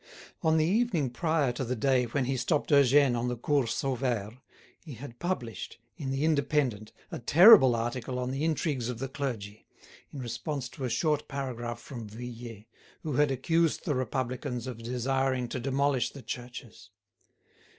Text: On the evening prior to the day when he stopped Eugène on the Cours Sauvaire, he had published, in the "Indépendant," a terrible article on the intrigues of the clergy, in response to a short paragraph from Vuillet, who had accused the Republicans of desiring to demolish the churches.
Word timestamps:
On 0.41 0.57
the 0.57 0.65
evening 0.65 1.11
prior 1.11 1.51
to 1.51 1.63
the 1.63 1.75
day 1.75 2.05
when 2.05 2.25
he 2.25 2.35
stopped 2.35 2.71
Eugène 2.71 3.15
on 3.15 3.27
the 3.27 3.37
Cours 3.37 3.75
Sauvaire, 3.75 4.39
he 4.83 4.95
had 4.95 5.19
published, 5.19 5.77
in 5.95 6.09
the 6.09 6.23
"Indépendant," 6.23 6.91
a 7.11 7.19
terrible 7.19 7.75
article 7.75 8.17
on 8.17 8.31
the 8.31 8.43
intrigues 8.43 8.89
of 8.89 8.97
the 8.97 9.07
clergy, 9.07 9.67
in 10.11 10.17
response 10.19 10.67
to 10.69 10.85
a 10.85 10.89
short 10.89 11.27
paragraph 11.27 11.79
from 11.79 12.09
Vuillet, 12.09 12.65
who 13.03 13.13
had 13.13 13.29
accused 13.29 13.85
the 13.85 13.93
Republicans 13.93 14.65
of 14.65 14.79
desiring 14.81 15.47
to 15.49 15.59
demolish 15.59 16.09
the 16.09 16.23
churches. 16.23 16.89